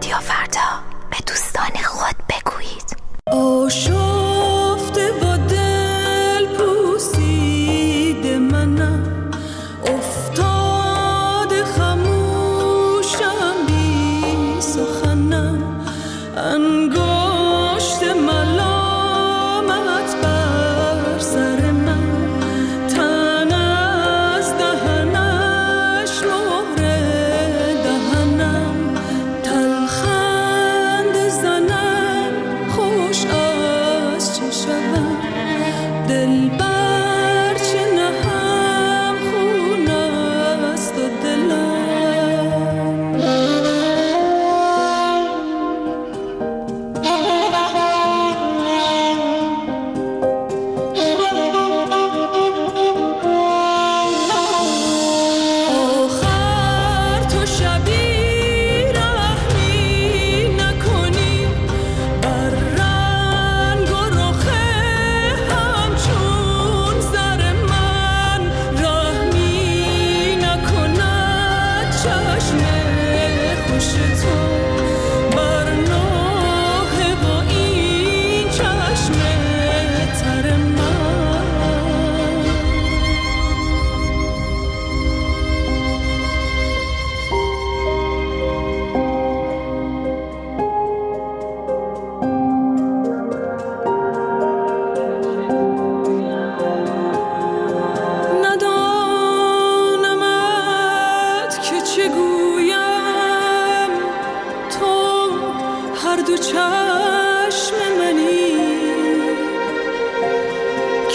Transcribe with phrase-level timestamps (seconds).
[0.00, 0.82] رادیو فردا.
[1.10, 2.99] به دوستان خود بگویید.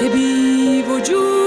[0.00, 1.39] که بی وجود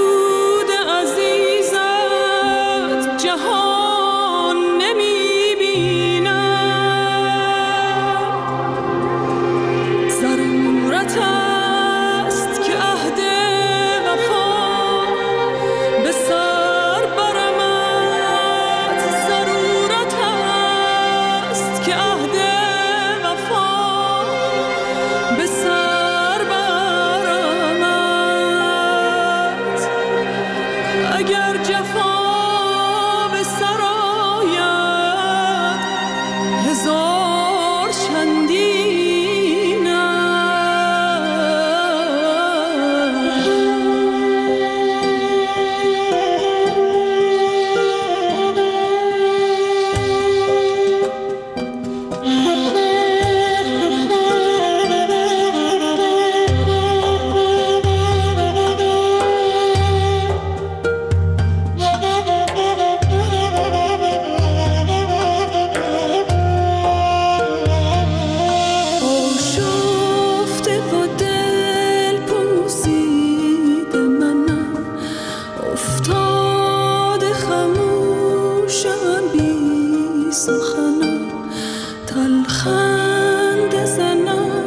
[83.84, 84.64] زنم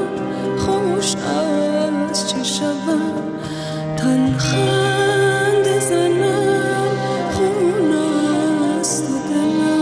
[0.57, 3.11] خوش از چه شوم.
[3.97, 6.87] تلخند زنم
[7.31, 7.87] خون
[9.29, 9.77] دلم.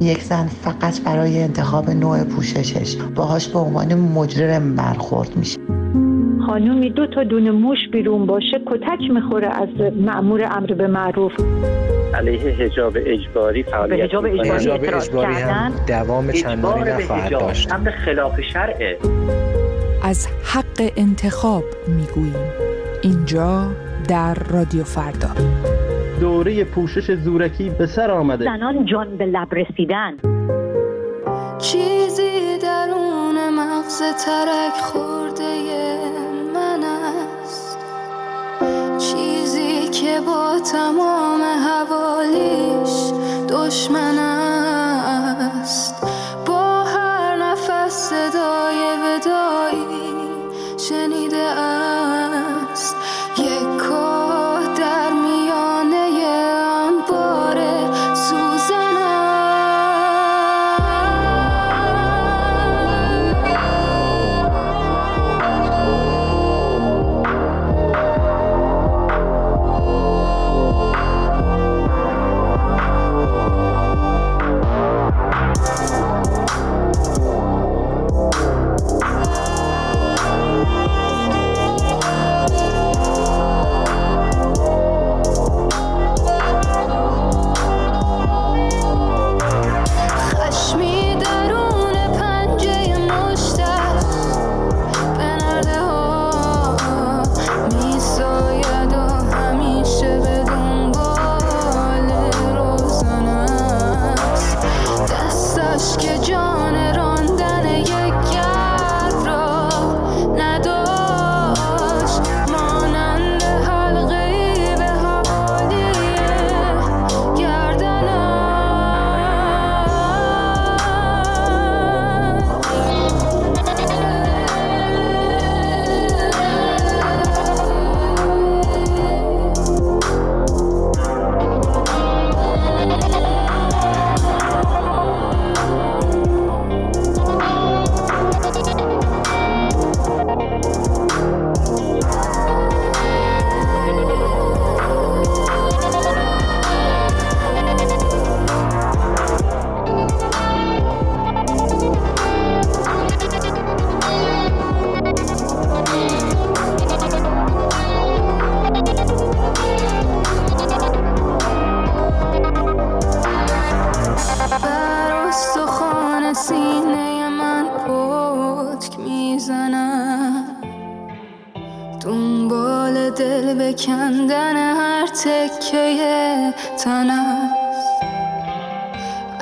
[0.00, 5.58] یک زن فقط برای انتخاب نوع پوششش باهاش به عنوان مجرم برخورد میشه.
[6.46, 9.68] خانومی دو تا دونه موش بیرون باشه کتک می‌خوره از
[10.00, 11.32] مأمور امر به معروف.
[12.14, 14.24] علیه حجاب اجباری فعالیت حجاب.
[14.24, 15.72] اجباری حجاب اجباری هم.
[15.88, 17.72] دوام چندانی نخواهد داشت.
[17.72, 18.98] امر خلاف شرعه
[20.02, 22.52] از حق انتخاب می‌گوییم.
[23.02, 23.66] اینجا
[24.08, 25.28] در رادیو فردا.
[26.20, 28.44] دوره پوشش زورکی به سر آمده.
[28.44, 30.16] زنان جان به لب رسیدن.
[31.58, 35.17] چیزی درون مغز ترک خورده
[40.20, 43.12] با تمام حوالیش
[43.48, 44.18] دشمن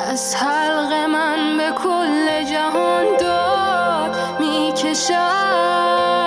[0.09, 6.25] از حلق من به کل جهان داد می‌کشد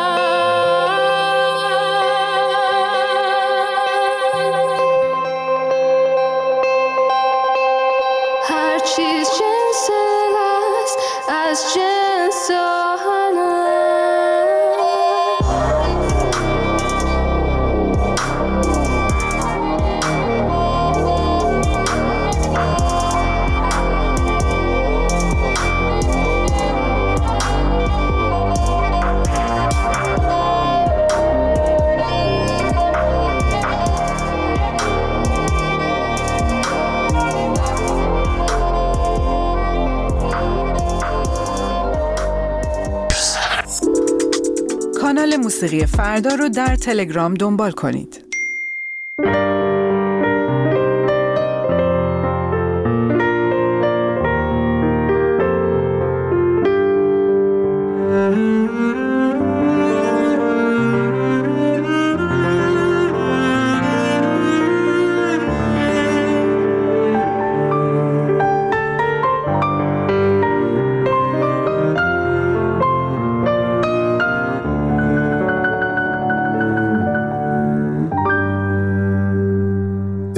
[45.64, 48.19] موسیقی فردا رو در تلگرام دنبال کنید.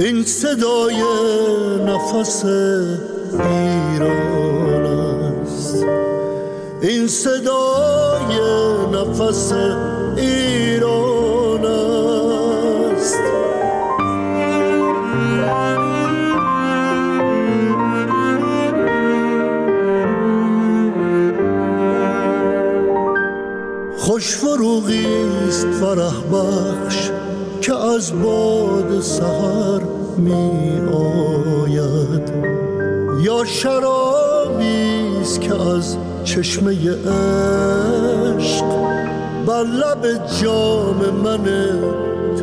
[0.04, 1.02] این صدای
[1.86, 2.44] نفس
[3.34, 5.84] ایران است.
[6.82, 8.36] این صدای
[8.92, 9.52] نفس
[10.16, 13.18] ایران است.
[23.96, 25.06] خوش فروغی
[25.48, 27.10] است فرح بخش.
[27.62, 29.82] که از باد سحر
[30.18, 32.32] می آید.
[33.22, 38.64] یا شرابی است که از چشمه عشق
[39.46, 40.06] بر لب
[40.42, 41.44] جام من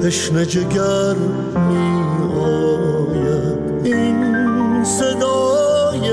[0.04, 1.16] تشنه جگر
[1.70, 2.04] می
[2.40, 3.60] آید.
[3.84, 6.10] این صدای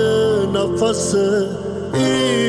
[0.55, 1.15] نفس
[1.95, 2.46] ایران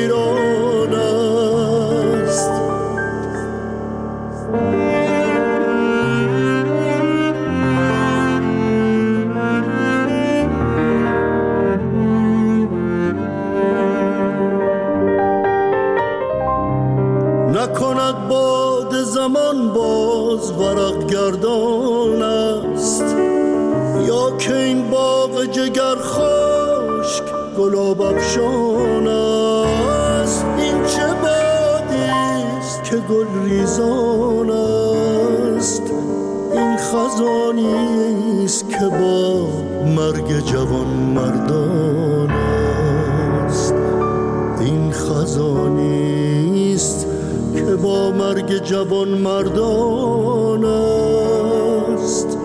[32.90, 35.82] که گل ریزان است.
[36.54, 39.48] این خزانی است که با
[39.96, 42.32] مرگ جوان مردان
[43.46, 43.74] است.
[44.60, 47.08] این خزانی است
[47.56, 52.38] که با مرگ جوان مردان است.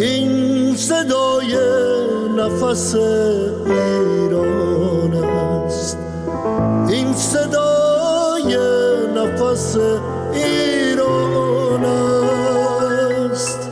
[0.00, 1.71] این صدای
[2.42, 2.94] نفس
[3.66, 5.98] ایران است.
[6.88, 8.56] این صدای
[9.16, 9.76] نفس
[10.32, 13.70] ایران است.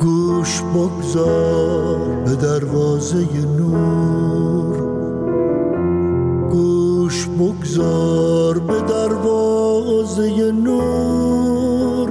[0.00, 3.26] گوش بگذار به دروازه
[3.58, 4.79] نور.
[7.40, 12.10] بگذار به دروازه نور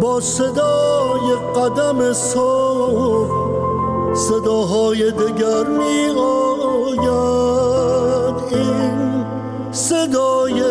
[0.00, 3.30] با صدای قدم صبح
[4.14, 6.06] صداهای دگر می
[6.88, 7.54] آید
[8.50, 9.24] این
[9.72, 10.62] صدای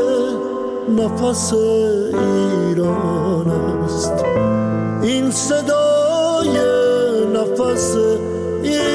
[0.98, 3.48] نفس ایران
[3.86, 4.14] است.
[5.02, 6.58] این صدای
[7.34, 7.96] نفس
[8.64, 8.95] ایران